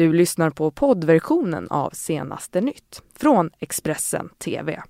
Du 0.00 0.12
lyssnar 0.12 0.50
på 0.50 0.70
poddversionen 0.70 1.68
av 1.70 1.90
Senaste 1.90 2.60
nytt 2.60 3.02
från 3.16 3.50
Expressen 3.58 4.28
TV. 4.38 4.82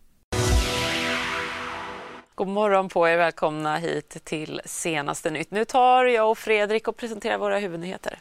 God 2.34 2.48
morgon 2.48 2.88
på 2.88 3.08
er, 3.08 3.16
välkomna 3.16 3.76
hit 3.76 4.24
till 4.24 4.60
Senaste 4.64 5.30
nytt. 5.30 5.50
Nu 5.50 5.64
tar 5.64 6.04
jag 6.04 6.30
och 6.30 6.38
Fredrik 6.38 6.88
och 6.88 6.96
presenterar 6.96 7.38
våra 7.38 7.58
huvudnyheter. 7.58 8.18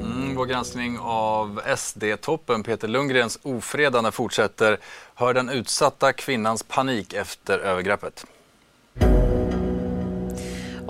Mm, 0.00 0.34
vår 0.36 0.46
granskning 0.46 0.98
av 1.00 1.60
SD-toppen 1.76 2.62
Peter 2.62 2.88
Lundgrens 2.88 3.38
ofredande 3.42 4.10
fortsätter. 4.10 4.78
Hör 5.14 5.34
den 5.34 5.48
utsatta 5.48 6.12
kvinnans 6.12 6.62
panik 6.62 7.12
efter 7.12 7.58
övergreppet. 7.58 8.26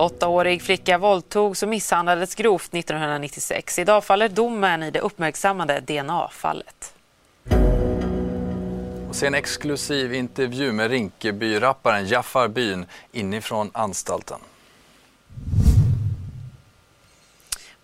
Åttaårig 0.01 0.61
flicka 0.61 0.97
våldtogs 0.97 1.63
och 1.63 1.69
misshandlades 1.69 2.35
grovt 2.35 2.73
1996. 2.73 3.79
Idag 3.79 4.03
faller 4.03 4.29
domen 4.29 4.83
i 4.83 4.91
det 4.91 4.99
uppmärksammade 4.99 5.79
DNA-fallet. 5.79 6.93
Och 9.09 9.15
se 9.15 9.27
en 9.27 9.33
exklusiv 9.33 10.13
intervju 10.13 10.71
med 10.71 10.91
Rinkeby-rapparen 10.91 12.07
Jaffar 12.07 12.47
Byn 12.47 12.85
inifrån 13.11 13.71
anstalten. 13.73 14.39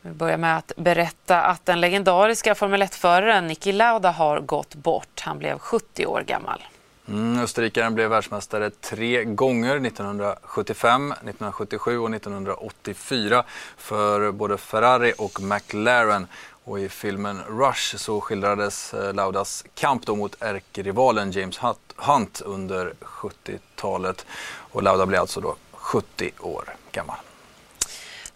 Vi 0.02 0.12
börjar 0.12 0.38
med 0.38 0.58
att 0.58 0.72
berätta 0.78 1.42
att 1.42 1.66
den 1.66 1.82
legendariska 1.82 2.56
Formel 2.56 2.82
1-föraren 2.82 3.48
Niki 3.48 3.72
Lauda 3.72 4.12
har 4.12 4.40
gått 4.40 4.76
bort. 4.76 5.22
Han 5.22 5.40
blev 5.40 5.60
70 5.60 6.06
år 6.06 6.22
gammal. 6.22 6.64
Mm, 7.10 7.40
Österrikaren 7.40 7.96
blev 7.96 8.10
världsmästare 8.10 8.70
tre 8.70 9.24
gånger, 9.24 9.76
1975, 9.76 11.12
1977 11.12 12.00
och 12.00 12.14
1984 12.14 13.44
för 13.78 14.32
både 14.32 14.58
Ferrari 14.58 15.14
och 15.18 15.42
McLaren. 15.42 16.28
Och 16.64 16.80
I 16.80 16.90
filmen 16.90 17.42
Rush 17.50 17.96
så 17.98 18.22
skildrades 18.22 18.94
eh, 18.94 19.14
Laudas 19.14 19.66
kamp 19.76 20.06
då 20.06 20.16
mot 20.16 20.36
ärkerivalen 20.40 21.32
James 21.32 21.60
Hunt 21.96 22.42
under 22.46 22.94
70-talet. 23.02 24.26
Och 24.72 24.84
Lauda 24.84 25.06
blev 25.06 25.22
alltså 25.22 25.42
då 25.42 25.56
70 25.72 26.32
år 26.40 26.76
gammal. 26.92 27.18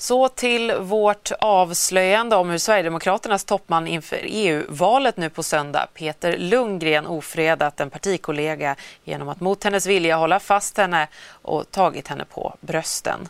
Så 0.02 0.28
till 0.28 0.74
vårt 0.80 1.32
avslöjande 1.40 2.36
om 2.36 2.50
hur 2.50 2.58
Sverigedemokraternas 2.58 3.44
toppman 3.46 3.88
inför 3.88 4.20
EU-valet 4.24 5.18
nu 5.18 5.30
på 5.30 5.44
söndag, 5.44 5.88
Peter 5.94 6.38
Lundgren, 6.38 7.08
ofredat 7.08 7.80
en 7.80 7.90
partikollega 7.90 8.76
genom 9.04 9.30
att 9.30 9.40
mot 9.40 9.64
hennes 9.64 9.86
vilja 9.86 10.16
hålla 10.16 10.40
fast 10.40 10.78
henne 10.78 11.08
och 11.42 11.72
tagit 11.72 12.08
henne 12.08 12.26
på 12.26 12.56
brösten. 12.60 13.30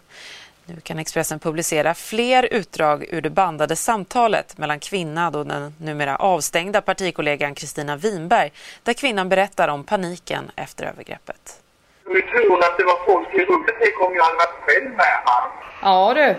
Nu 0.66 0.80
kan 0.81 0.99
Expressen 0.99 1.39
publicera 1.39 1.94
fler 1.94 2.47
utdrag 2.52 3.05
ur 3.09 3.22
det 3.22 3.30
bandade 3.30 3.75
samtalet 3.75 4.58
mellan 4.58 4.80
kvinnan 4.80 5.36
och 5.36 5.47
den 5.47 5.75
numera 5.77 6.16
avstängda 6.16 6.81
partikollegan 6.81 7.55
Kristina 7.55 7.95
Winberg, 7.95 8.52
där 8.83 8.94
kvinnan 8.94 9.30
berättar 9.30 9.67
om 9.67 9.83
paniken 9.83 10.52
efter 10.55 10.86
övergreppet. 10.86 11.61
Du 12.03 12.22
tror 12.22 12.59
att 12.59 12.77
det 12.77 12.83
var 12.83 13.05
folk 13.05 13.33
i 13.33 13.45
rummet, 13.45 13.75
tänk 13.80 14.02
om 14.02 14.16
jag 14.16 14.23
hade 14.23 14.38
varit 14.38 14.61
själv 14.66 14.89
med 14.95 15.22
han. 15.25 15.49
Ja 15.81 16.14
du. 16.14 16.36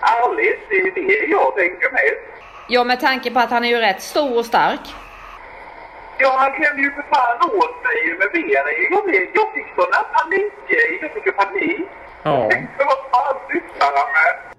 Ärligt, 0.00 0.60
det 0.68 0.74
är 0.74 0.94
det 0.94 1.26
jag 1.26 1.56
tänker 1.56 1.92
mest. 1.92 2.44
Ja, 2.68 2.84
med 2.84 3.00
tanke 3.00 3.30
på 3.30 3.38
att 3.38 3.50
han 3.50 3.64
är 3.64 3.68
ju 3.68 3.76
rätt 3.76 4.02
stor 4.02 4.38
och 4.38 4.46
stark. 4.46 4.80
Ja, 6.18 6.36
han 6.38 6.52
klämde 6.52 6.82
ju 6.82 6.90
för 6.90 7.02
fan 7.02 7.50
åt 7.50 7.76
mig 7.86 8.18
med 8.18 8.28
benen. 8.32 8.74
Jag, 8.90 9.04
blev, 9.04 9.22
jag 9.34 9.52
fick 9.54 9.66
sådana 9.76 10.02
panikgrejer. 10.14 11.02
Jag 11.02 11.12
fick 11.12 11.26
ju 11.26 11.32
panik. 11.32 11.88
Ja. 12.22 12.50
Vad 12.78 12.98
fan 13.10 13.36
sysslar 13.48 13.92
han 14.00 14.08
med? 14.12 14.54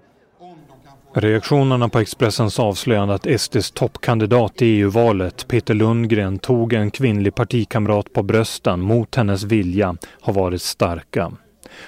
Reaktionerna 1.18 1.88
på 1.88 1.98
Expressens 1.98 2.58
avslöjande 2.58 3.14
att 3.14 3.40
SDs 3.40 3.70
toppkandidat 3.70 4.62
i 4.62 4.66
EU-valet, 4.66 5.48
Peter 5.48 5.74
Lundgren, 5.74 6.38
tog 6.38 6.72
en 6.72 6.90
kvinnlig 6.90 7.34
partikamrat 7.34 8.12
på 8.12 8.22
brösten 8.22 8.80
mot 8.80 9.14
hennes 9.14 9.42
vilja 9.42 9.96
har 10.20 10.32
varit 10.32 10.62
starka. 10.62 11.32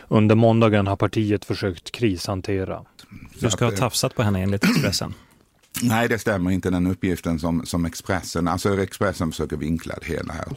Under 0.08 0.34
måndagen 0.34 0.86
har 0.86 0.96
partiet 0.96 1.44
försökt 1.44 1.90
krishantera. 1.90 2.84
Du 3.40 3.50
ska 3.50 3.64
ha 3.64 3.72
tafsat 3.72 4.14
på 4.14 4.22
henne 4.22 4.42
enligt 4.42 4.64
Expressen. 4.64 5.14
Nej, 5.82 6.08
det 6.08 6.18
stämmer 6.18 6.50
inte 6.50 6.70
den 6.70 6.86
uppgiften 6.86 7.38
som, 7.38 7.66
som 7.66 7.84
Expressen, 7.84 8.48
alltså 8.48 8.82
Expressen 8.82 9.30
försöker 9.30 9.56
vinkla 9.56 9.94
det 10.00 10.06
hela 10.06 10.32
här. 10.32 10.48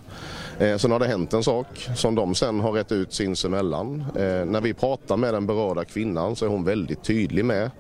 Eh, 0.68 0.78
sen 0.78 0.92
har 0.92 1.00
det 1.00 1.08
hänt 1.08 1.34
en 1.34 1.44
sak 1.44 1.90
som 1.96 2.16
de 2.16 2.36
sen 2.36 2.60
har 2.60 2.72
rätt 2.72 2.92
ut 2.92 3.14
sinsemellan. 3.14 4.06
Eh, 4.16 4.46
när 4.46 4.62
vi 4.62 4.74
pratar 4.74 5.18
med 5.18 5.34
den 5.34 5.48
berörda 5.48 5.86
kvinnan 5.86 6.36
så 6.36 6.46
är 6.46 6.50
hon 6.50 6.64
väldigt 6.64 7.04
tydlig 7.04 7.46
med 7.46 7.72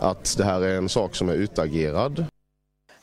att 0.00 0.34
det 0.38 0.44
här 0.44 0.60
är 0.60 0.78
en 0.78 0.88
sak 0.88 1.14
som 1.14 1.28
är 1.28 1.34
utagerad. 1.34 2.24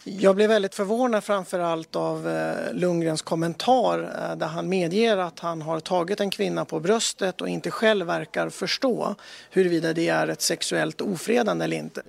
Jag 0.09 0.35
blev 0.35 0.50
väldigt 0.50 0.75
förvånad 0.75 1.23
framför 1.23 1.59
allt 1.59 1.95
av 1.95 2.28
eh, 2.28 2.73
Lundgrens 2.73 3.22
kommentar 3.22 4.00
eh, 4.00 4.38
där 4.38 4.47
han 4.47 4.69
medger 4.69 5.18
att 5.18 5.40
han 5.40 5.62
har 5.62 5.79
tagit 5.79 6.19
en 6.19 6.29
kvinna 6.29 6.66
på 6.66 6.79
bröstet 6.79 7.41
och 7.41 7.50
inte 7.50 7.72
själv 7.72 8.06
verkar 8.06 8.50
förstå 8.50 9.16
huruvida 9.51 9.94
det 9.94 10.07
är 10.07 10.28
ett 10.28 10.41
sexuellt 10.41 11.01
ofredande 11.01 11.66
eller 11.66 11.78
inte. 11.78 12.01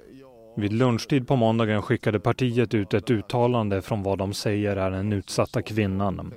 Vid 0.56 0.72
lunchtid 0.72 1.28
på 1.28 1.36
måndagen 1.36 1.82
skickade 1.82 2.20
partiet 2.20 2.74
ut 2.74 2.94
ett 2.94 3.10
uttalande 3.10 3.82
från 3.82 4.02
vad 4.02 4.18
de 4.18 4.34
säger 4.34 4.76
är 4.76 4.90
den 4.90 5.12
utsatta 5.12 5.62
kvinnan. 5.62 6.34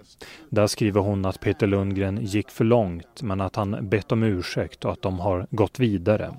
Där 0.50 0.67
skriver 0.67 1.01
hon 1.01 1.25
att 1.25 1.39
Peter 1.39 1.67
Lundgren 1.67 2.25
gick 2.25 2.50
för 2.50 2.63
långt 2.63 3.21
men 3.21 3.41
att 3.41 3.55
han 3.55 3.89
bett 3.89 4.11
om 4.11 4.23
ursäkt 4.23 4.85
och 4.85 4.91
att 4.91 5.01
de 5.01 5.19
har 5.19 5.47
gått 5.50 5.79
vidare. 5.79 6.31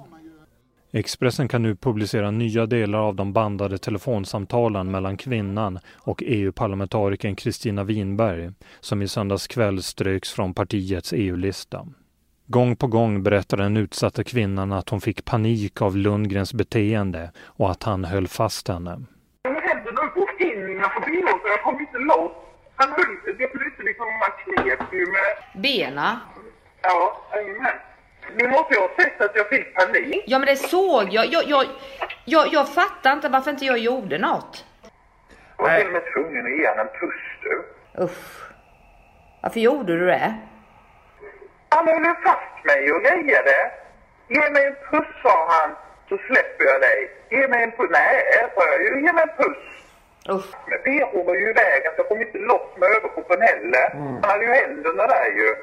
Expressen 0.95 1.49
kan 1.49 1.63
nu 1.63 1.77
publicera 1.77 2.31
nya 2.31 2.67
delar 2.67 2.99
av 2.99 3.15
de 3.15 3.33
bandade 3.33 3.79
telefonsamtalen 3.79 4.91
mellan 4.91 5.17
kvinnan 5.17 5.79
och 5.99 6.23
EU-parlamentarikern 6.27 7.37
Kristina 7.37 7.85
Winberg 7.85 8.53
som 8.81 9.03
i 9.03 9.09
söndags 9.09 9.47
kväll 9.47 9.83
ströks 9.83 10.33
från 10.33 10.55
partiets 10.55 11.13
EU-lista. 11.13 11.87
Gång 12.47 12.77
på 12.77 12.87
gång 12.87 13.23
berättar 13.23 13.57
den 13.57 13.77
utsatta 13.77 14.25
kvinnan 14.25 14.73
att 14.73 14.89
hon 14.89 15.01
fick 15.01 15.25
panik 15.25 15.83
av 15.83 15.97
Lundgrens 15.97 16.55
beteende 16.55 17.31
och 17.39 17.71
att 17.71 17.83
han 17.83 18.05
höll 18.05 18.29
fast 18.29 18.69
henne. 18.69 18.91
Händerna 19.45 20.01
upp 20.01 20.17
och 20.17 20.41
in 20.41 20.71
innanför 20.71 21.01
benen 21.01 21.39
så 21.43 21.49
jag 21.49 21.63
kom 21.63 21.81
inte 21.81 21.99
loss. 21.99 22.33
Han 22.77 22.89
höll, 22.89 23.17
det 23.25 23.53
blev 23.53 23.67
inte 23.67 23.83
liksom, 23.83 24.07
man 24.07 24.33
knep 24.45 24.93
ju 24.93 25.07
med... 25.07 25.63
Bena. 25.63 26.21
Ja, 26.83 27.23
jajamän. 27.33 27.92
Nu 28.37 28.48
måste 28.48 28.75
jag 28.75 28.81
ha 28.81 28.91
sett 28.97 29.20
att 29.20 29.37
jag 29.37 29.48
fick 29.48 29.75
panik. 29.75 30.25
Ja 30.26 30.38
men 30.38 30.47
det 30.47 30.56
såg 30.56 31.09
jag. 31.10 31.26
Jag, 31.26 31.44
jag, 31.44 31.66
jag, 32.25 32.48
jag 32.53 32.69
fattar 32.69 33.12
inte 33.12 33.28
varför 33.28 33.50
inte 33.50 33.65
jag 33.65 33.78
gjorde 33.78 34.19
något. 34.19 34.65
Jag 35.59 35.65
var 35.65 35.76
till 35.78 35.87
och 35.87 35.93
med 35.93 36.03
tvungen 36.12 36.47
att 36.47 36.59
ge 36.59 36.69
honom 36.69 36.87
en 36.87 37.00
puss 37.00 37.22
du. 37.43 37.65
Uff. 38.03 38.43
Varför 39.43 39.60
gjorde 39.60 39.98
du 39.98 40.06
det? 40.06 40.34
Han 41.69 41.88
håller 41.88 42.15
fast 42.15 42.65
mig 42.65 42.93
och 42.93 43.03
grejade. 43.03 43.70
Ge 44.28 44.50
mig 44.50 44.66
en 44.66 44.76
puss 44.91 45.09
sa 45.22 45.47
han, 45.50 45.70
så 46.09 46.19
släpper 46.26 46.64
jag 46.64 46.81
dig. 46.81 47.10
Ge 47.31 47.49
mig 47.49 47.62
en 47.62 47.70
puss. 47.70 47.91
Nej, 47.91 48.22
sa 48.54 48.66
jag 48.66 48.82
ju. 48.82 49.06
Ge 49.06 49.12
mig 49.12 49.22
en 49.22 49.44
puss. 49.44 49.56
Uff. 50.28 50.54
Men 50.66 50.78
PH 50.78 51.26
var 51.26 51.34
ju 51.34 51.50
i 51.50 51.53
vägen 51.53 51.93
så 51.97 52.00
jag 52.00 52.09
kom 52.09 52.20
inte 52.22 52.38
loss 52.38 52.69
med 52.76 52.88
överkroppen 52.88 53.41
heller. 53.41 53.91
Han 53.94 54.25
hade 54.31 54.44
ju 54.44 54.53
händerna 54.53 55.06
där 55.06 55.26
ju. 55.26 55.56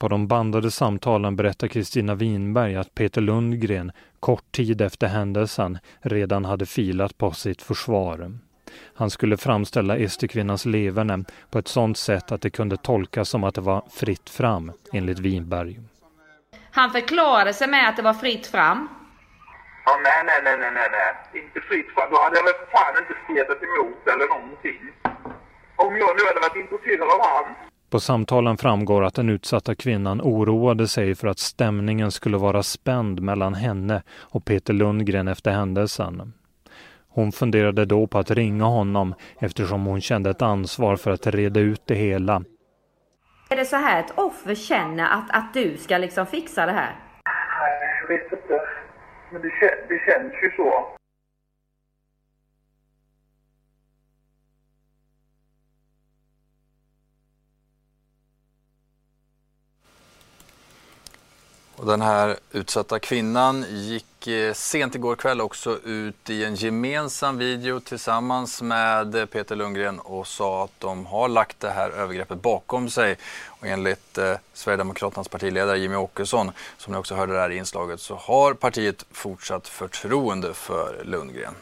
På 0.00 0.08
de 0.08 0.26
bandade 0.26 0.70
samtalen 0.70 1.36
berättar 1.36 1.68
Kristina 1.68 2.14
Winberg 2.14 2.76
att 2.76 2.94
Peter 2.94 3.20
Lundgren 3.20 3.92
kort 4.20 4.52
tid 4.52 4.80
efter 4.80 5.06
händelsen 5.06 5.78
redan 6.00 6.44
hade 6.44 6.66
filat 6.66 7.18
på 7.18 7.32
sitt 7.32 7.62
försvar. 7.62 8.32
Han 8.94 9.10
skulle 9.10 9.36
framställa 9.36 10.08
SD-kvinnans 10.08 10.66
leverne 10.66 11.24
på 11.50 11.58
ett 11.58 11.68
sådant 11.68 11.98
sätt 11.98 12.32
att 12.32 12.42
det 12.42 12.50
kunde 12.50 12.76
tolkas 12.76 13.28
som 13.28 13.44
att 13.44 13.54
det 13.54 13.60
var 13.60 13.82
fritt 13.90 14.30
fram, 14.30 14.72
enligt 14.92 15.18
Winberg. 15.18 15.80
Han 16.70 16.90
förklarade 16.90 17.54
sig 17.54 17.68
med 17.68 17.88
att 17.88 17.96
det 17.96 18.02
var 18.02 18.14
fritt 18.14 18.46
fram. 18.46 18.88
Ja, 19.84 19.92
nej, 20.04 20.22
nej, 20.26 20.40
nej, 20.44 20.56
nej, 20.58 20.72
nej, 20.74 20.88
nej. 20.96 21.42
Inte 21.42 21.60
fritt 21.60 21.88
fram. 21.94 22.10
Då 22.10 22.16
hade 22.24 22.36
jag 22.36 22.44
väl 22.44 22.54
för 22.62 22.70
fan 22.76 22.94
inte 23.02 23.14
stretat 23.24 23.62
emot 23.68 24.02
eller 24.12 24.28
någonting. 24.34 24.80
Om 25.76 25.96
jag 25.96 26.10
nu 26.16 26.22
hade 26.28 26.40
varit 26.46 26.62
intresserad 26.64 27.08
av 27.14 27.20
han. 27.32 27.69
På 27.90 28.00
samtalen 28.00 28.56
framgår 28.56 29.04
att 29.04 29.14
den 29.14 29.28
utsatta 29.28 29.74
kvinnan 29.74 30.20
oroade 30.20 30.88
sig 30.88 31.14
för 31.14 31.28
att 31.28 31.38
stämningen 31.38 32.10
skulle 32.10 32.36
vara 32.36 32.62
spänd 32.62 33.20
mellan 33.20 33.54
henne 33.54 34.02
och 34.18 34.44
Peter 34.44 34.72
Lundgren 34.72 35.28
efter 35.28 35.50
händelsen. 35.50 36.32
Hon 37.08 37.32
funderade 37.32 37.84
då 37.84 38.06
på 38.06 38.18
att 38.18 38.30
ringa 38.30 38.64
honom 38.64 39.14
eftersom 39.38 39.84
hon 39.84 40.00
kände 40.00 40.30
ett 40.30 40.42
ansvar 40.42 40.96
för 40.96 41.10
att 41.10 41.26
reda 41.26 41.60
ut 41.60 41.82
det 41.86 41.94
hela. 41.94 42.42
Är 43.50 43.56
det 43.56 43.64
så 43.64 43.76
här 43.76 44.00
ett 44.00 44.18
offer 44.18 44.54
känner 44.54 45.04
att, 45.04 45.30
att 45.30 45.54
du 45.54 45.76
ska 45.76 45.98
liksom 45.98 46.26
fixa 46.26 46.66
det 46.66 46.72
här? 46.72 46.94
Nej, 47.24 48.00
jag 48.00 48.08
vet 48.08 48.32
inte. 48.32 48.60
Men 49.32 49.42
det, 49.42 49.48
det 49.88 49.98
känns 50.06 50.32
ju 50.42 50.50
så. 50.56 50.99
Och 61.80 61.86
den 61.86 62.00
här 62.02 62.36
utsatta 62.52 62.98
kvinnan 62.98 63.64
gick 63.68 64.26
eh, 64.26 64.52
sent 64.54 64.94
igår 64.94 65.16
kväll 65.16 65.40
också 65.40 65.78
ut 65.84 66.30
i 66.30 66.44
en 66.44 66.54
gemensam 66.54 67.38
video 67.38 67.80
tillsammans 67.80 68.62
med 68.62 69.30
Peter 69.30 69.56
Lundgren 69.56 70.00
och 70.00 70.26
sa 70.26 70.64
att 70.64 70.70
de 70.78 71.06
har 71.06 71.28
lagt 71.28 71.60
det 71.60 71.70
här 71.70 71.90
övergreppet 71.90 72.42
bakom 72.42 72.90
sig. 72.90 73.16
Och 73.46 73.66
enligt 73.66 74.18
eh, 74.18 74.34
Sverigedemokraternas 74.52 75.28
partiledare 75.28 75.78
Jimmy 75.78 75.96
Åkesson, 75.96 76.52
som 76.78 76.92
ni 76.92 76.98
också 76.98 77.14
hörde 77.14 77.32
där 77.32 77.50
i 77.50 77.56
inslaget, 77.56 78.00
så 78.00 78.14
har 78.14 78.54
partiet 78.54 79.04
fortsatt 79.12 79.68
förtroende 79.68 80.54
för 80.54 81.04
Lundgren. 81.04 81.54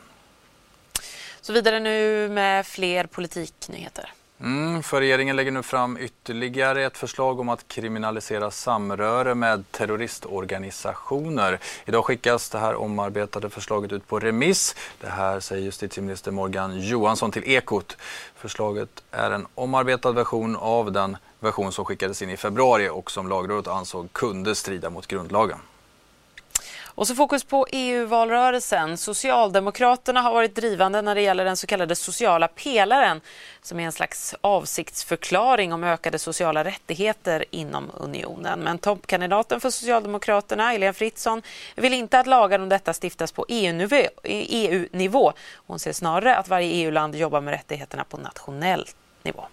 Så 1.41 1.53
vidare 1.53 1.81
nu 1.81 2.29
med 2.29 2.67
fler 2.67 3.06
politiknyheter. 3.06 4.12
Mm, 4.40 4.82
för 4.82 5.00
regeringen 5.00 5.37
lägger 5.37 5.50
nu 5.50 5.62
fram 5.62 5.99
ytterligare 5.99 6.85
ett 6.85 6.99
förslag 6.99 7.40
om 7.40 7.49
att 7.49 7.69
kriminalisera 7.69 8.50
samröre 8.50 9.35
med 9.35 9.73
terroristorganisationer. 9.73 11.58
Idag 11.85 12.05
skickas 12.05 12.50
det 12.50 12.58
här 12.58 12.75
omarbetade 12.75 13.50
förslaget 13.50 13.93
ut 13.93 14.06
på 14.06 14.19
remiss. 14.19 14.76
Det 15.00 15.08
här 15.08 15.40
säger 15.40 15.62
justitieminister 15.62 16.31
Morgan 16.31 16.81
Johansson 16.81 17.31
till 17.31 17.43
Ekot. 17.46 17.96
Förslaget 18.37 19.02
är 19.11 19.31
en 19.31 19.46
omarbetad 19.55 20.12
version 20.12 20.56
av 20.56 20.93
den 20.93 21.17
version 21.40 21.73
som 21.73 21.85
skickades 21.85 22.23
in 22.23 22.31
i 22.31 22.37
februari 22.37 22.88
och 22.88 23.11
som 23.11 23.29
lagrådet 23.29 23.69
ansåg 23.69 24.12
kunde 24.12 24.55
strida 24.55 24.90
mot 24.90 25.06
grundlagen. 25.06 25.58
Och 26.99 27.06
så 27.06 27.15
fokus 27.15 27.45
på 27.45 27.67
EU-valrörelsen. 27.73 28.97
Socialdemokraterna 28.97 30.21
har 30.21 30.33
varit 30.33 30.55
drivande 30.55 31.03
när 31.03 31.15
det 31.15 31.21
gäller 31.21 31.45
den 31.45 31.56
så 31.56 31.67
kallade 31.67 31.97
sociala 31.97 32.49
pelaren 32.49 33.21
som 33.62 33.81
är 33.81 33.85
en 33.85 33.93
slags 33.93 34.35
avsiktsförklaring 34.41 35.73
om 35.73 35.85
ökade 35.85 36.19
sociala 36.19 36.65
rättigheter 36.65 37.45
inom 37.50 37.91
unionen. 37.95 38.61
Men 38.61 38.79
toppkandidaten 38.79 39.61
för 39.61 39.71
Socialdemokraterna, 39.71 40.71
Helene 40.71 40.93
Fritzon, 40.93 41.43
vill 41.77 41.95
inte 41.95 42.19
att 42.19 42.27
lagar 42.27 42.59
om 42.59 42.69
detta 42.69 42.93
stiftas 43.03 43.33
på 43.33 43.47
EU-nivå. 43.49 45.31
E 45.31 45.33
Hon 45.67 45.79
ser 45.79 45.93
snarare 45.93 46.37
att 46.37 46.49
varje 46.49 46.73
EU-land 46.73 47.15
jobbar 47.15 47.41
med 47.41 47.53
rättigheterna 47.53 48.05
på 48.05 48.17
nationell 48.17 48.87
nivå. 49.23 49.45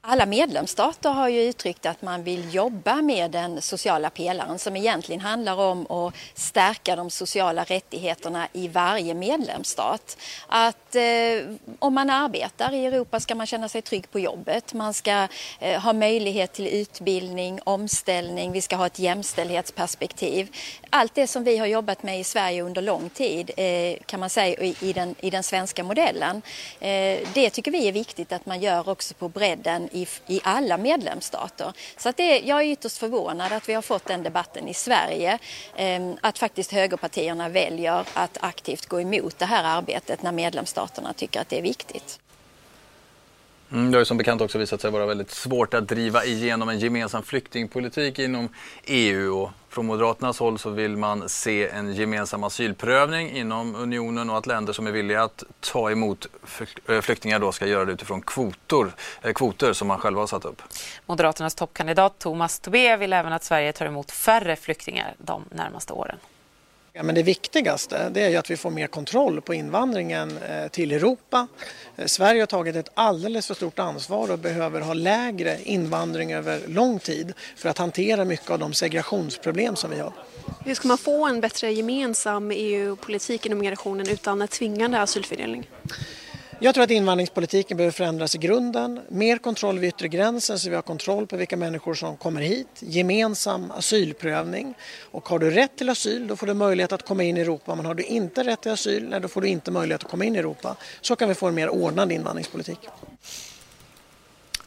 Alla 0.00 0.26
medlemsstater 0.26 1.10
har 1.10 1.28
ju 1.28 1.40
uttryckt 1.40 1.86
att 1.86 2.02
man 2.02 2.22
vill 2.22 2.54
jobba 2.54 3.02
med 3.02 3.30
den 3.30 3.62
sociala 3.62 4.10
pelaren 4.10 4.58
som 4.58 4.76
egentligen 4.76 5.20
handlar 5.20 5.56
om 5.56 5.90
att 5.90 6.14
stärka 6.34 6.96
de 6.96 7.10
sociala 7.10 7.64
rättigheterna 7.64 8.48
i 8.52 8.68
varje 8.68 9.14
medlemsstat. 9.14 10.18
Att 10.46 10.94
eh, 10.94 11.02
om 11.78 11.94
man 11.94 12.10
arbetar 12.10 12.74
i 12.74 12.86
Europa 12.86 13.20
ska 13.20 13.34
man 13.34 13.46
känna 13.46 13.68
sig 13.68 13.82
trygg 13.82 14.10
på 14.10 14.20
jobbet. 14.20 14.74
Man 14.74 14.94
ska 14.94 15.28
eh, 15.60 15.80
ha 15.80 15.92
möjlighet 15.92 16.52
till 16.52 16.66
utbildning, 16.66 17.60
omställning, 17.64 18.52
vi 18.52 18.60
ska 18.60 18.76
ha 18.76 18.86
ett 18.86 18.98
jämställdhetsperspektiv. 18.98 20.56
Allt 20.90 21.14
det 21.14 21.26
som 21.26 21.44
vi 21.44 21.58
har 21.58 21.66
jobbat 21.66 22.02
med 22.02 22.20
i 22.20 22.24
Sverige 22.24 22.62
under 22.62 22.82
lång 22.82 23.10
tid 23.10 23.50
eh, 23.56 23.96
kan 24.06 24.20
man 24.20 24.30
säga 24.30 24.62
i, 24.62 24.76
i, 24.80 24.92
den, 24.92 25.14
i 25.20 25.30
den 25.30 25.42
svenska 25.42 25.84
modellen. 25.84 26.42
Eh, 26.80 27.18
det 27.34 27.50
tycker 27.50 27.70
vi 27.70 27.88
är 27.88 27.92
viktigt 27.92 28.32
att 28.32 28.46
man 28.46 28.60
gör 28.60 28.88
också 28.88 29.14
på 29.14 29.28
bredden 29.28 29.87
i, 29.92 30.06
i 30.26 30.40
alla 30.44 30.76
medlemsstater. 30.76 31.72
Så 31.96 32.08
att 32.08 32.16
det, 32.16 32.38
jag 32.38 32.60
är 32.62 32.72
ytterst 32.72 32.98
förvånad 32.98 33.52
att 33.52 33.68
vi 33.68 33.74
har 33.74 33.82
fått 33.82 34.06
den 34.06 34.22
debatten 34.22 34.68
i 34.68 34.74
Sverige. 34.74 35.38
Eh, 35.76 36.00
att 36.20 36.38
faktiskt 36.38 36.72
högerpartierna 36.72 37.48
väljer 37.48 38.04
att 38.14 38.38
aktivt 38.40 38.86
gå 38.86 39.00
emot 39.00 39.38
det 39.38 39.46
här 39.46 39.64
arbetet 39.64 40.22
när 40.22 40.32
medlemsstaterna 40.32 41.12
tycker 41.12 41.40
att 41.40 41.48
det 41.48 41.58
är 41.58 41.62
viktigt. 41.62 42.20
Mm, 43.72 43.90
det 43.90 43.96
har 43.96 44.00
ju 44.00 44.04
som 44.04 44.16
bekant 44.16 44.40
också 44.40 44.58
visat 44.58 44.80
sig 44.80 44.90
vara 44.90 45.06
väldigt 45.06 45.30
svårt 45.30 45.74
att 45.74 45.88
driva 45.88 46.24
igenom 46.24 46.68
en 46.68 46.78
gemensam 46.78 47.22
flyktingpolitik 47.22 48.18
inom 48.18 48.48
EU. 48.84 49.42
Och 49.42 49.50
från 49.68 49.86
Moderaternas 49.86 50.38
håll 50.38 50.58
så 50.58 50.70
vill 50.70 50.96
man 50.96 51.28
se 51.28 51.68
en 51.68 51.94
gemensam 51.94 52.44
asylprövning 52.44 53.30
inom 53.30 53.74
unionen 53.74 54.30
och 54.30 54.38
att 54.38 54.46
länder 54.46 54.72
som 54.72 54.86
är 54.86 54.90
villiga 54.90 55.22
att 55.22 55.44
ta 55.60 55.90
emot 55.90 56.26
eh, 56.88 57.00
flyktingar 57.00 57.38
då 57.38 57.52
ska 57.52 57.66
göra 57.66 57.84
det 57.84 57.92
utifrån 57.92 58.22
kvoter, 58.22 58.86
eh, 59.22 59.32
kvoter 59.32 59.72
som 59.72 59.88
man 59.88 59.98
själva 59.98 60.22
har 60.22 60.26
satt 60.26 60.44
upp. 60.44 60.62
Moderaternas 61.06 61.54
toppkandidat 61.54 62.18
Thomas 62.18 62.60
Tobé 62.60 62.96
vill 62.96 63.12
även 63.12 63.32
att 63.32 63.44
Sverige 63.44 63.72
tar 63.72 63.86
emot 63.86 64.10
färre 64.10 64.56
flyktingar 64.56 65.14
de 65.18 65.44
närmaste 65.50 65.92
åren. 65.92 66.16
Ja, 66.98 67.04
men 67.04 67.14
det 67.14 67.22
viktigaste 67.22 68.08
det 68.08 68.22
är 68.22 68.28
ju 68.28 68.36
att 68.36 68.50
vi 68.50 68.56
får 68.56 68.70
mer 68.70 68.86
kontroll 68.86 69.40
på 69.40 69.54
invandringen 69.54 70.38
eh, 70.38 70.68
till 70.68 70.92
Europa. 70.92 71.46
Eh, 71.96 72.06
Sverige 72.06 72.42
har 72.42 72.46
tagit 72.46 72.76
ett 72.76 72.88
alldeles 72.94 73.46
för 73.46 73.54
stort 73.54 73.78
ansvar 73.78 74.30
och 74.30 74.38
behöver 74.38 74.80
ha 74.80 74.94
lägre 74.94 75.58
invandring 75.62 76.32
över 76.32 76.60
lång 76.66 76.98
tid 76.98 77.32
för 77.56 77.68
att 77.68 77.78
hantera 77.78 78.24
mycket 78.24 78.50
av 78.50 78.58
de 78.58 78.74
segregationsproblem 78.74 79.76
som 79.76 79.90
vi 79.90 79.98
har. 79.98 80.12
Hur 80.64 80.74
ska 80.74 80.88
man 80.88 80.98
få 80.98 81.26
en 81.26 81.40
bättre 81.40 81.72
gemensam 81.72 82.50
EU-politik 82.50 83.46
inom 83.46 83.58
migrationen 83.58 84.08
utan 84.08 84.48
tvingande 84.48 85.00
asylfördelning? 85.00 85.68
Jag 86.60 86.74
tror 86.74 86.84
att 86.84 86.90
invandringspolitiken 86.90 87.76
behöver 87.76 87.92
förändras 87.92 88.34
i 88.34 88.38
grunden. 88.38 89.00
Mer 89.08 89.38
kontroll 89.38 89.78
vid 89.78 89.88
yttre 89.88 90.08
gränsen 90.08 90.58
så 90.58 90.70
vi 90.70 90.74
har 90.74 90.82
kontroll 90.82 91.26
på 91.26 91.36
vilka 91.36 91.56
människor 91.56 91.94
som 91.94 92.16
kommer 92.16 92.40
hit. 92.42 92.66
Gemensam 92.80 93.70
asylprövning. 93.70 94.74
Och 95.10 95.28
har 95.28 95.38
du 95.38 95.50
rätt 95.50 95.76
till 95.76 95.90
asyl 95.90 96.26
då 96.26 96.36
får 96.36 96.46
du 96.46 96.54
möjlighet 96.54 96.92
att 96.92 97.06
komma 97.06 97.22
in 97.22 97.36
i 97.36 97.40
Europa. 97.40 97.74
Men 97.74 97.86
har 97.86 97.94
du 97.94 98.02
inte 98.02 98.44
rätt 98.44 98.60
till 98.60 98.72
asyl 98.72 99.08
nej, 99.08 99.20
då 99.20 99.28
får 99.28 99.40
du 99.40 99.48
inte 99.48 99.70
möjlighet 99.70 100.04
att 100.04 100.10
komma 100.10 100.24
in 100.24 100.36
i 100.36 100.38
Europa. 100.38 100.76
Så 101.00 101.16
kan 101.16 101.28
vi 101.28 101.34
få 101.34 101.46
en 101.46 101.54
mer 101.54 101.68
ordnad 101.68 102.12
invandringspolitik. 102.12 102.78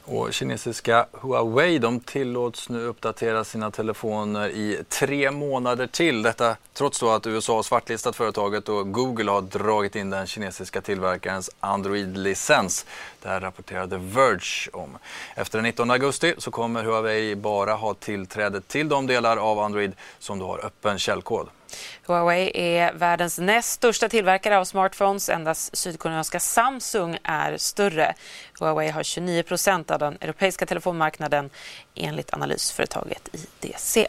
Och 0.04 0.32
kinesiska 0.32 1.06
Huawei 1.12 1.78
de 1.78 2.00
tillåts 2.00 2.68
nu 2.68 2.86
uppdatera 2.86 3.44
sina 3.44 3.70
telefoner 3.70 4.48
i 4.48 4.84
tre 4.88 5.30
månader 5.30 5.86
till. 5.86 6.22
Detta 6.22 6.56
trots 6.72 7.00
då 7.00 7.10
att 7.10 7.26
USA 7.26 7.54
har 7.56 7.62
svartlistat 7.62 8.16
företaget 8.16 8.68
och 8.68 8.92
Google 8.92 9.30
har 9.30 9.40
dragit 9.40 9.96
in 9.96 10.10
den 10.10 10.26
kinesiska 10.26 10.80
tillverkarens 10.80 11.50
Android-licens. 11.60 12.86
Det 13.22 13.28
här 13.28 13.40
rapporterade 13.40 13.98
Verge 13.98 14.70
om. 14.72 14.98
Efter 15.34 15.58
den 15.58 15.64
19 15.64 15.90
augusti 15.90 16.34
så 16.38 16.50
kommer 16.50 16.84
Huawei 16.84 17.34
bara 17.34 17.74
ha 17.74 17.94
tillträde 17.94 18.60
till 18.60 18.88
de 18.88 19.06
delar 19.06 19.36
av 19.36 19.58
Android 19.58 19.92
som 20.18 20.38
då 20.38 20.46
har 20.46 20.66
öppen 20.66 20.98
källkod. 20.98 21.48
Huawei 22.06 22.50
är 22.54 22.92
världens 22.92 23.38
näst 23.38 23.72
största 23.72 24.08
tillverkare 24.08 24.58
av 24.58 24.64
smartphones. 24.64 25.28
Endast 25.28 25.76
sydkoreanska 25.76 26.40
Samsung 26.40 27.18
är 27.22 27.56
större. 27.56 28.14
Huawei 28.60 28.90
har 28.90 29.02
29 29.02 29.42
procent 29.42 29.90
av 29.90 29.98
den 29.98 30.18
europeiska 30.20 30.66
telefonmarknaden 30.66 31.50
enligt 31.94 32.34
analysföretaget 32.34 33.28
IDC. 33.32 34.06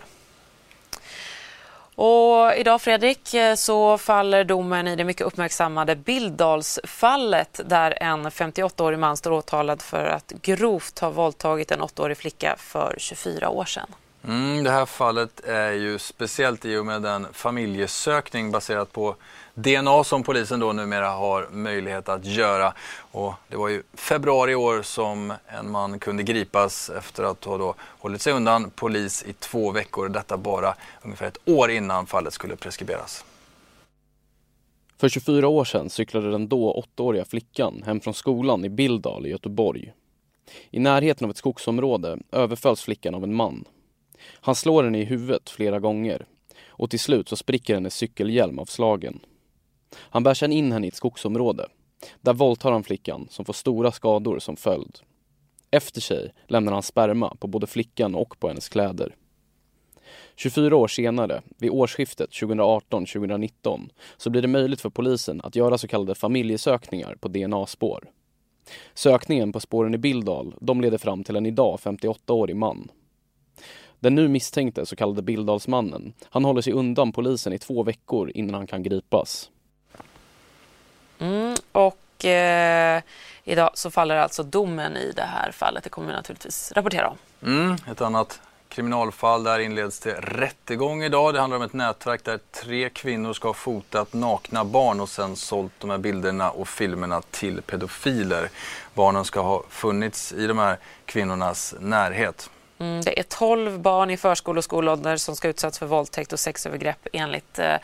Och 1.95 2.55
idag 2.55 2.81
Fredrik 2.81 3.35
så 3.55 3.97
faller 3.97 4.43
domen 4.43 4.87
i 4.87 4.95
det 4.95 5.03
mycket 5.03 5.27
uppmärksammade 5.27 5.95
Billdalsfallet 5.95 7.59
där 7.65 8.03
en 8.03 8.29
58-årig 8.29 8.99
man 8.99 9.17
står 9.17 9.31
åtalad 9.31 9.81
för 9.81 10.05
att 10.05 10.31
grovt 10.41 10.99
ha 10.99 11.09
våldtagit 11.09 11.71
en 11.71 11.81
8-årig 11.81 12.17
flicka 12.17 12.55
för 12.59 12.95
24 12.97 13.49
år 13.49 13.65
sedan. 13.65 13.87
Mm, 14.27 14.63
det 14.63 14.71
här 14.71 14.85
fallet 14.85 15.39
är 15.39 15.71
ju 15.71 15.99
speciellt 15.99 16.65
i 16.65 16.77
och 16.77 16.85
med 16.85 17.01
den 17.01 17.27
familjesökning 17.33 18.51
baserat 18.51 18.91
på 18.91 19.15
DNA 19.53 20.03
som 20.03 20.23
polisen 20.23 20.59
då 20.59 20.73
numera 20.73 21.09
har 21.09 21.47
möjlighet 21.51 22.09
att 22.09 22.25
göra. 22.25 22.73
Och 23.11 23.33
det 23.47 23.57
var 23.57 23.69
ju 23.69 23.83
februari 23.93 24.51
i 24.51 24.55
år 24.55 24.81
som 24.81 25.33
en 25.47 25.71
man 25.71 25.99
kunde 25.99 26.23
gripas 26.23 26.89
efter 26.89 27.23
att 27.23 27.45
ha 27.45 27.57
då 27.57 27.75
hållit 27.79 28.21
sig 28.21 28.33
undan 28.33 28.69
polis 28.69 29.23
i 29.27 29.33
två 29.33 29.71
veckor. 29.71 30.09
Detta 30.09 30.37
bara 30.37 30.75
ungefär 31.01 31.27
ett 31.27 31.37
år 31.45 31.71
innan 31.71 32.05
fallet 32.05 32.33
skulle 32.33 32.55
preskriberas. 32.55 33.25
För 34.97 35.09
24 35.09 35.47
år 35.47 35.65
sedan 35.65 35.89
cyklade 35.89 36.31
den 36.31 36.47
då 36.47 36.71
åttaåriga 36.71 37.25
flickan 37.25 37.83
hem 37.85 37.99
från 37.99 38.13
skolan 38.13 38.65
i 38.65 38.69
Bildal 38.69 39.25
i 39.25 39.29
Göteborg. 39.29 39.93
I 40.71 40.79
närheten 40.79 41.25
av 41.25 41.31
ett 41.31 41.37
skogsområde 41.37 42.17
överfölls 42.31 42.81
flickan 42.81 43.15
av 43.15 43.23
en 43.23 43.33
man. 43.33 43.65
Han 44.31 44.55
slår 44.55 44.83
henne 44.83 44.99
i 44.99 45.05
huvudet 45.05 45.49
flera 45.49 45.79
gånger 45.79 46.25
och 46.67 46.89
till 46.89 46.99
slut 46.99 47.29
så 47.29 47.35
spricker 47.35 47.73
hennes 47.73 47.95
cykelhjälm 47.95 48.59
av 48.59 48.65
slagen. 48.65 49.19
Han 49.97 50.23
bär 50.23 50.33
sedan 50.33 50.51
in 50.51 50.71
henne 50.71 50.87
i 50.87 50.89
ett 50.89 50.95
skogsområde. 50.95 51.67
Där 52.21 52.33
våldtar 52.33 52.71
han 52.71 52.83
flickan 52.83 53.27
som 53.29 53.45
får 53.45 53.53
stora 53.53 53.91
skador 53.91 54.39
som 54.39 54.55
följd. 54.55 54.99
Efter 55.71 56.01
sig 56.01 56.33
lämnar 56.47 56.73
han 56.73 56.83
sperma 56.83 57.35
på 57.39 57.47
både 57.47 57.67
flickan 57.67 58.15
och 58.15 58.39
på 58.39 58.47
hennes 58.47 58.69
kläder. 58.69 59.15
24 60.35 60.75
år 60.75 60.87
senare, 60.87 61.41
vid 61.57 61.71
årsskiftet 61.71 62.29
2018-2019, 62.29 63.89
så 64.17 64.29
blir 64.29 64.41
det 64.41 64.47
möjligt 64.47 64.81
för 64.81 64.89
polisen 64.89 65.41
att 65.43 65.55
göra 65.55 65.77
så 65.77 65.87
kallade 65.87 66.15
familjesökningar 66.15 67.15
på 67.19 67.27
DNA-spår. 67.27 68.09
Sökningen 68.93 69.51
på 69.51 69.59
spåren 69.59 69.93
i 69.93 69.97
Bildal, 69.97 70.55
de 70.61 70.81
leder 70.81 70.97
fram 70.97 71.23
till 71.23 71.35
en 71.35 71.45
idag 71.45 71.79
58-årig 71.83 72.55
man. 72.55 72.91
Den 74.03 74.15
nu 74.15 74.27
misstänkte 74.27 74.85
så 74.85 74.95
kallade 74.95 75.21
Bildalsmannen, 75.21 76.13
han 76.29 76.45
håller 76.45 76.61
sig 76.61 76.73
undan 76.73 77.11
polisen 77.11 77.53
i 77.53 77.59
två 77.59 77.83
veckor 77.83 78.31
innan 78.35 78.53
han 78.55 78.67
kan 78.67 78.83
gripas. 78.83 79.49
Mm, 81.19 81.55
och 81.71 82.25
eh, 82.25 83.01
idag 83.43 83.71
så 83.73 83.91
faller 83.91 84.15
alltså 84.15 84.43
domen 84.43 84.97
i 84.97 85.11
det 85.15 85.21
här 85.21 85.51
fallet. 85.51 85.83
Det 85.83 85.89
kommer 85.89 86.07
vi 86.07 86.13
naturligtvis 86.13 86.71
rapportera 86.75 87.07
om. 87.09 87.17
Mm, 87.49 87.77
ett 87.91 88.01
annat 88.01 88.41
kriminalfall. 88.69 89.43
Där 89.43 89.59
inleds 89.59 89.99
det 89.99 90.13
rättegång 90.13 91.03
idag. 91.03 91.33
Det 91.33 91.39
handlar 91.39 91.57
om 91.57 91.63
ett 91.63 91.73
nätverk 91.73 92.23
där 92.23 92.39
tre 92.51 92.89
kvinnor 92.89 93.33
ska 93.33 93.47
ha 93.47 93.53
fotat 93.53 94.13
nakna 94.13 94.65
barn 94.65 94.99
och 94.99 95.09
sen 95.09 95.35
sålt 95.35 95.73
de 95.79 95.89
här 95.89 95.97
bilderna 95.97 96.51
och 96.51 96.67
filmerna 96.67 97.21
till 97.21 97.61
pedofiler. 97.61 98.49
Barnen 98.93 99.25
ska 99.25 99.41
ha 99.41 99.63
funnits 99.69 100.33
i 100.33 100.47
de 100.47 100.57
här 100.57 100.77
kvinnornas 101.05 101.75
närhet. 101.79 102.49
Mm, 102.83 103.01
det 103.01 103.19
är 103.19 103.23
12 103.23 103.79
barn 103.79 104.09
i 104.09 104.17
förskole 104.17 104.57
och 104.57 104.63
skolålder 104.63 105.17
som 105.17 105.35
ska 105.35 105.47
utsatts 105.47 105.79
för 105.79 105.85
våldtäkt 105.85 106.33
och 106.33 106.39
sexövergrepp 106.39 107.07
enligt 107.13 107.59
eh, 107.59 107.75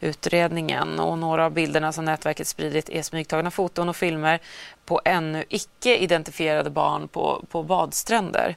utredningen. 0.00 1.00
Och 1.00 1.18
några 1.18 1.44
av 1.44 1.52
bilderna 1.52 1.92
som 1.92 2.04
nätverket 2.04 2.46
spridit 2.46 2.88
är 2.88 3.02
smygtagna 3.02 3.50
foton 3.50 3.88
och 3.88 3.96
filmer 3.96 4.40
på 4.84 5.00
ännu 5.04 5.44
icke 5.48 5.96
identifierade 5.96 6.70
barn 6.70 7.08
på, 7.08 7.44
på 7.50 7.62
badstränder 7.62 8.56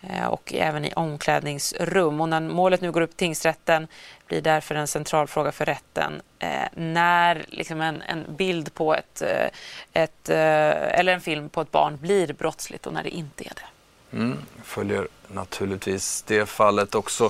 eh, 0.00 0.26
och 0.26 0.54
även 0.54 0.84
i 0.84 0.92
omklädningsrum. 0.92 2.20
Och 2.20 2.28
när 2.28 2.40
målet 2.40 2.80
nu 2.80 2.92
går 2.92 3.00
upp 3.00 3.10
till 3.10 3.26
tingsrätten 3.26 3.88
blir 4.26 4.40
därför 4.40 4.74
en 4.74 4.86
central 4.86 5.26
fråga 5.26 5.52
för 5.52 5.64
rätten 5.64 6.22
eh, 6.38 6.68
när 6.74 7.44
liksom 7.48 7.80
en, 7.80 8.02
en, 8.02 8.36
bild 8.36 8.74
på 8.74 8.94
ett, 8.94 9.22
eh, 9.22 9.48
ett, 10.02 10.28
eh, 10.28 10.98
eller 10.98 11.12
en 11.12 11.20
film 11.20 11.48
på 11.48 11.60
ett 11.60 11.70
barn 11.70 11.98
blir 12.00 12.32
brottsligt 12.32 12.86
och 12.86 12.92
när 12.92 13.02
det 13.02 13.10
inte 13.10 13.44
är 13.44 13.52
det. 13.54 13.71
Mm, 14.12 14.38
följer 14.64 15.08
naturligtvis 15.28 16.22
det 16.22 16.46
fallet 16.46 16.94
också. 16.94 17.24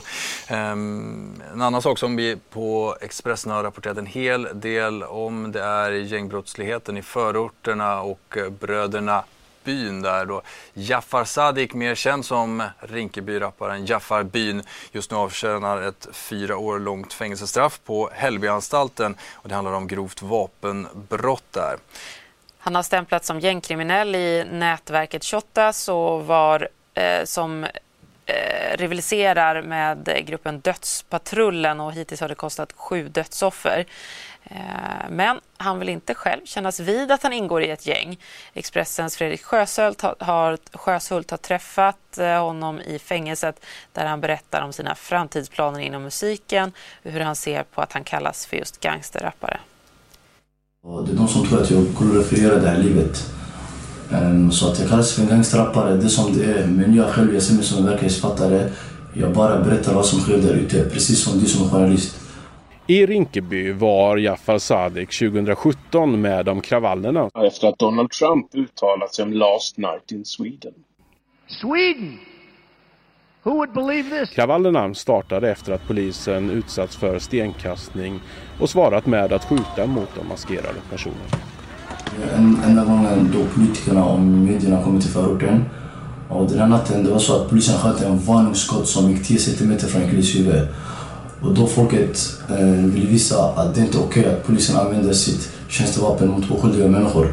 Um, 0.51 1.43
en 1.53 1.62
annan 1.62 1.83
sak 1.83 1.99
som 1.99 2.17
vi 2.17 2.37
på 2.51 2.97
Expressen 3.01 3.53
har 3.53 3.62
rapporterat 3.62 3.99
en 3.99 4.07
hel 4.07 4.49
del 4.55 5.03
om 5.03 5.53
det 5.53 5.62
är 5.62 5.91
gängbrottsligheten 5.93 6.97
i 6.97 7.03
förorterna 7.03 8.01
och 8.01 8.37
eh, 8.37 8.51
bröderna 8.51 9.25
Byn 9.65 10.03
där 10.03 10.27
då 10.27 10.43
Jaffar 10.75 11.25
Sadik, 11.25 11.75
mer 11.75 11.95
känd 11.95 12.25
som 12.25 12.62
Rinkeby-rapparen 12.81 13.87
Jaffar 13.87 14.23
Byn, 14.23 14.62
just 14.93 15.11
nu 15.11 15.17
avtjänar 15.17 15.83
ett 15.83 16.09
fyra 16.12 16.57
år 16.57 16.79
långt 16.79 17.12
fängelsestraff 17.12 17.81
på 17.85 18.11
Hällbyanstalten 18.12 19.17
och 19.33 19.49
det 19.49 19.55
handlar 19.55 19.73
om 19.73 19.87
grovt 19.87 20.23
vapenbrott 20.23 21.45
där. 21.51 21.77
Han 22.64 22.75
har 22.75 22.83
stämplats 22.83 23.26
som 23.26 23.40
gängkriminell 23.40 24.14
i 24.14 24.45
nätverket 24.50 25.25
Shottaz 25.25 25.88
och 25.88 26.26
var 26.26 26.69
eh, 26.95 27.25
som 27.25 27.64
eh, 28.26 28.76
rivaliserar 28.76 29.62
med 29.62 30.25
gruppen 30.26 30.61
Dödspatrullen 30.61 31.81
och 31.81 31.92
hittills 31.92 32.21
har 32.21 32.28
det 32.28 32.35
kostat 32.35 32.73
sju 32.73 33.09
dödsoffer. 33.09 33.87
Eh, 34.45 35.11
men 35.11 35.40
han 35.57 35.78
vill 35.78 35.88
inte 35.88 36.14
själv 36.14 36.40
kännas 36.45 36.81
vid 36.81 37.12
att 37.12 37.23
han 37.23 37.33
ingår 37.33 37.62
i 37.62 37.71
ett 37.71 37.87
gäng. 37.87 38.19
Expressens 38.54 39.16
Fredrik 39.16 39.42
Sjöshult 39.42 40.02
har, 40.19 40.59
Sjöshult 40.73 41.31
har 41.31 41.38
träffat 41.38 42.19
eh, 42.19 42.45
honom 42.45 42.81
i 42.81 42.99
fängelset 42.99 43.66
där 43.92 44.07
han 44.07 44.21
berättar 44.21 44.62
om 44.62 44.73
sina 44.73 44.95
framtidsplaner 44.95 45.81
inom 45.81 46.02
musiken 46.02 46.73
och 47.04 47.11
hur 47.11 47.21
han 47.21 47.37
ser 47.37 47.62
på 47.62 47.83
att 47.83 47.92
han 47.92 48.04
kallas 48.04 48.47
för 48.47 48.57
just 48.57 48.81
gangsterrappare. 48.81 49.61
Och 50.85 51.07
det 51.07 51.12
är 51.12 51.17
de 51.17 51.29
som 51.29 51.47
tror 51.47 51.62
att 51.62 51.71
jag 51.71 51.85
glorifierar 51.99 52.61
det 52.61 52.69
här 52.69 52.79
livet. 52.79 53.33
Um, 54.12 54.53
så 54.53 54.69
att 54.69 54.81
jag 54.81 54.89
kallas 54.89 55.15
för 55.15 55.23
en 55.23 55.29
gangsterrappare, 55.29 55.97
det 55.97 56.05
är 56.05 56.09
som 56.09 56.39
det 56.39 56.45
är. 56.45 56.67
Men 56.67 56.95
jag 56.95 57.09
själv, 57.09 57.35
jag 57.35 57.43
ser 57.43 57.55
mig 57.55 57.65
som 57.65 57.79
en 57.79 57.91
verklighetsfattare. 57.91 58.71
Jag 59.15 59.33
bara 59.33 59.61
berättar 59.61 59.95
vad 59.95 60.07
som 60.07 60.21
sker 60.21 60.39
där 60.39 60.55
ute, 60.55 60.85
precis 60.85 61.25
som 61.25 61.39
du 61.39 61.47
som 61.47 61.71
journalist. 61.71 62.21
I 62.87 63.07
Rinkeby 63.07 63.73
var 63.73 64.17
Jafar 64.17 64.59
Sadik 64.59 65.19
2017 65.19 66.21
med 66.21 66.49
om 66.49 66.61
kravallerna 66.61 67.31
efter 67.47 67.69
att 67.69 67.79
Donald 67.79 68.11
Trump 68.11 68.55
uttalat 68.55 69.15
sig 69.15 69.23
om 69.23 69.33
Last 69.33 69.79
Night 69.79 70.12
in 70.12 70.25
Sweden. 70.25 70.75
Sweden! 71.47 72.19
Kravallerna 74.34 74.94
startade 74.94 75.50
efter 75.50 75.72
att 75.72 75.87
polisen 75.87 76.50
utsatts 76.50 76.96
för 76.96 77.18
stenkastning 77.18 78.20
och 78.61 78.70
svarat 78.70 79.06
med 79.06 79.32
att 79.32 79.44
skjuta 79.44 79.87
mot 79.87 80.08
de 80.20 80.28
maskerade 80.28 80.78
personerna. 80.90 81.20
En, 82.34 82.58
enda 82.64 82.84
gången 82.84 83.30
då 83.32 83.44
politikerna 83.54 84.04
och 84.04 84.20
medierna 84.20 84.82
kom 84.82 85.00
till 85.00 85.11
förorten 85.11 85.64
och 86.28 86.50
den 86.50 86.58
här 86.58 86.66
natten 86.66 87.04
det 87.04 87.11
var 87.11 87.18
så 87.18 87.37
att 87.37 87.49
polisen 87.49 87.78
sköt 87.78 88.02
en 88.02 88.18
varningsskott 88.18 88.88
som 88.88 89.11
gick 89.11 89.26
10 89.26 89.38
cm 89.38 89.78
från 89.78 90.02
en 90.02 90.11
killes 90.11 90.37
huvud. 90.37 90.68
Och 91.40 91.54
då 91.54 91.66
folket 91.66 92.18
eh, 92.49 92.66
ville 92.66 93.06
visa 93.06 93.44
att 93.44 93.75
det 93.75 93.80
inte 93.80 93.99
är 93.99 94.02
okej 94.02 94.22
okay 94.22 94.34
att 94.34 94.46
polisen 94.46 94.76
använder 94.76 95.12
sitt 95.12 95.52
tjänstevapen 95.68 96.28
mot 96.28 96.50
oskyldiga 96.50 96.88
människor. 96.88 97.32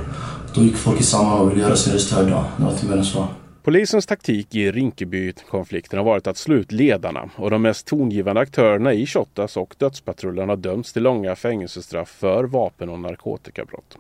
Då 0.54 0.62
gick 0.62 0.78
folk 0.78 1.04
samman 1.04 1.40
och 1.40 1.52
ville 1.52 1.62
göra 1.62 1.76
sin 1.76 1.94
röst 1.94 2.14
hörda. 2.14 2.46
Det 2.58 2.64
var 2.64 2.72
inte 2.72 2.86
mer 2.86 2.98
än 2.98 3.06
så. 3.06 3.28
Polisens 3.64 4.06
taktik 4.06 4.56
i 4.56 4.72
Rinkeby-konflikten 4.72 6.00
har 6.00 6.06
varit 6.06 6.28
att 6.28 6.38
slå 6.38 6.56
ut 6.56 6.72
ledarna 6.72 7.30
och 7.36 7.52
de 7.52 7.62
mest 7.62 7.88
tongivande 7.88 8.42
aktörerna 8.42 8.94
i 8.94 9.06
Shottaz 9.06 9.58
och 9.58 9.76
Dödspatrullen 9.78 10.50
har 10.50 10.56
dömts 10.56 10.94
till 10.94 11.04
långa 11.04 11.36
fängelsestraff 11.36 12.10
för 12.10 12.44
vapen 12.44 12.90
och 12.90 13.00
narkotikabrott. 13.00 13.98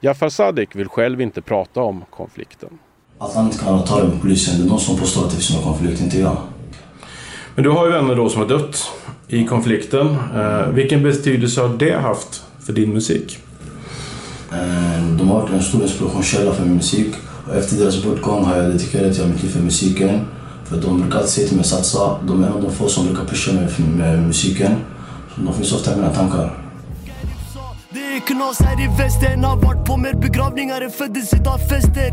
Jafar 0.00 0.28
Sadik 0.28 0.76
vill 0.76 0.88
själv 0.88 1.20
inte 1.20 1.42
prata 1.42 1.80
om 1.80 2.04
konflikten. 2.10 2.78
Att 3.18 3.34
han 3.34 3.44
inte 3.44 3.58
kan 3.58 3.84
tala 3.84 4.04
med 4.04 4.20
polisen, 4.20 4.60
det 4.60 4.66
är 4.66 4.68
de 4.68 4.78
som 4.78 4.98
påstår 4.98 5.24
att 5.24 5.30
det 5.30 5.36
finns 5.36 5.54
någon 5.54 5.62
konflikt, 5.62 6.00
inte 6.00 6.18
jag. 6.18 6.36
Men 7.54 7.64
du 7.64 7.70
har 7.70 7.86
ju 7.86 7.92
vänner 7.92 8.14
då 8.14 8.28
som 8.28 8.42
har 8.42 8.48
dött 8.48 8.92
i 9.28 9.44
konflikten. 9.44 10.16
Eh, 10.34 10.68
vilken 10.68 11.02
betydelse 11.02 11.60
har 11.60 11.68
det 11.68 11.98
haft 12.00 12.44
för 12.60 12.72
din 12.72 12.92
musik? 12.92 13.38
Eh, 14.52 15.16
de 15.18 15.28
har 15.28 15.40
varit 15.40 15.50
en 15.50 15.62
stor 15.62 15.82
inspirationskälla 15.82 16.52
för 16.52 16.64
min 16.64 16.76
musik. 16.76 17.14
Och 17.52 17.58
efter 17.58 17.76
deras 17.76 18.04
bortgång 18.04 18.44
har 18.44 18.56
jag 18.56 18.66
dedikerat 18.66 19.18
jag 19.18 19.28
mitt 19.28 19.42
liv 19.42 19.50
för 19.50 19.60
musiken. 19.60 20.20
För 20.64 20.76
de 20.76 21.00
brukar 21.00 21.18
alltid 21.18 21.30
säga 21.30 21.48
till 21.48 21.56
mig 21.56 21.66
satsa. 21.66 22.18
De 22.26 22.42
är 22.42 22.46
en 22.46 22.52
av 22.52 22.62
de 22.62 22.72
få 22.72 22.88
som 22.88 23.06
brukar 23.06 23.24
pusha 23.24 23.52
mig 23.52 23.68
med 23.96 24.22
musiken. 24.22 24.72
Så 25.34 25.40
de 25.40 25.54
finns 25.54 25.72
ofta 25.72 25.92
i 25.92 25.96
mina 25.96 26.10
tankar. 26.10 26.58
Det 27.90 28.16
är 28.16 28.20
knas 28.20 28.60
här 28.60 28.84
i 28.84 29.02
västern 29.02 29.44
Har 29.44 29.56
varit 29.56 29.86
på 29.86 29.96
mer 29.96 30.14
begravningar 30.14 30.80
än 30.80 30.90
födelsedagsfester 30.90 32.10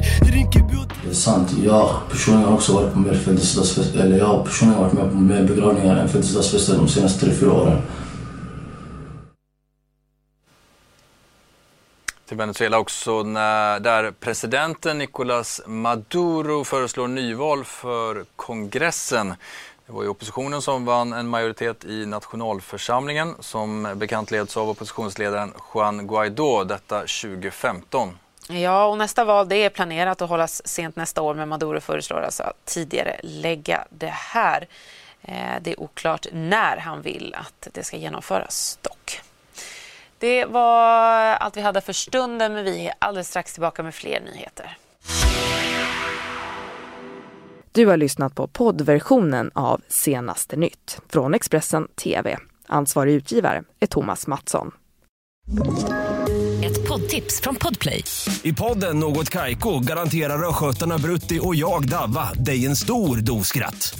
Det 1.04 1.10
är 1.10 1.14
sant. 1.14 1.48
Jag 1.64 1.90
personligen 2.12 2.48
har 2.48 2.56
också 2.56 2.74
varit 2.74 2.94
på 2.94 3.00
mer 3.00 3.14
födelsedagsfester 3.14 4.00
Eller 4.00 4.18
jag 4.18 4.26
har 4.26 4.44
personligen 4.44 4.82
varit 4.82 4.94
med 4.94 5.12
på 5.12 5.18
mer 5.18 5.44
begravningar 5.44 5.96
än 5.96 6.10
födelsedagsfester 6.10 6.76
de 6.76 6.88
senaste 6.88 7.20
tre 7.26 7.34
fyra 7.34 7.52
åren. 7.52 7.82
Till 12.30 12.38
Venezuela 12.38 12.80
också 12.80 13.24
när, 13.24 13.80
där 13.80 14.12
presidenten 14.12 14.98
Nicolas 14.98 15.62
Maduro 15.66 16.64
föreslår 16.64 17.08
nyval 17.08 17.66
för 17.66 18.26
kongressen. 18.36 19.34
Det 19.86 19.94
var 19.94 20.04
ju 20.04 20.10
oppositionen 20.10 20.62
som 20.62 20.86
vann 20.86 21.14
en 21.14 21.28
majoritet 21.28 21.86
i 21.86 22.06
nationalförsamlingen 22.06 23.36
som 23.40 23.94
bekant 23.96 24.32
leds 24.32 24.58
av 24.58 24.70
oppositionsledaren 24.70 25.54
Juan 25.74 26.08
Guaidó, 26.08 26.64
detta 26.64 27.00
2015. 27.00 28.18
Ja, 28.50 28.86
och 28.86 28.98
nästa 28.98 29.26
val 29.26 29.50
det 29.50 29.56
är 29.56 29.70
planerat 29.70 30.22
att 30.22 30.30
hållas 30.30 30.68
sent 30.68 30.96
nästa 30.96 31.22
år 31.22 31.34
men 31.34 31.50
Maduro 31.50 31.82
föreslår 31.82 32.22
alltså 32.22 32.44
att 32.44 32.66
tidigare 32.66 33.20
lägga 33.24 33.86
det 33.90 34.14
här. 34.14 34.68
Eh, 35.22 35.62
det 35.62 35.72
är 35.72 35.80
oklart 35.80 36.28
när 36.32 36.78
han 36.78 37.02
vill 37.02 37.36
att 37.38 37.68
det 37.74 37.84
ska 37.84 37.98
genomföras 37.98 38.80
dock. 38.82 38.99
Det 40.20 40.46
var 40.46 41.16
allt 41.36 41.58
vi 41.58 41.62
hade 41.62 41.82
för 41.82 41.94
stunden 41.94 42.54
men 42.54 42.66
vi 42.66 42.88
är 42.88 42.94
alldeles 43.00 43.30
strax 43.30 43.54
tillbaka 43.54 43.84
med 43.84 43.96
fler 43.96 44.20
nyheter. 44.20 44.78
Du 47.72 47.86
har 47.86 47.98
lyssnat 47.98 48.36
på 48.36 48.48
poddversionen 48.48 49.52
av 49.54 49.82
Senaste 49.88 50.56
nytt 50.56 51.02
från 51.10 51.34
Expressen 51.34 51.88
TV. 51.96 52.38
Ansvarig 52.68 53.14
utgivare 53.14 53.64
är 53.80 53.88
Thomas 53.88 54.28
Mattsson. 54.28 54.72
Ett 56.64 56.88
poddtips 56.88 57.42
från 57.42 57.56
Podplay. 57.56 58.04
I 58.44 58.54
podden 58.54 59.00
Något 59.00 59.30
Kaiko 59.30 59.80
garanterar 59.80 60.50
östgötarna 60.50 60.98
Brutti 60.98 61.40
och 61.42 61.56
jag, 61.56 61.90
Davva, 61.90 62.34
dig 62.34 62.66
en 62.66 62.76
stor 62.76 63.18
dos 63.18 63.48
skratt. 63.48 64.00